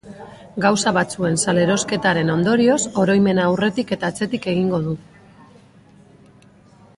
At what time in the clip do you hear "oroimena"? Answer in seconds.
3.03-3.45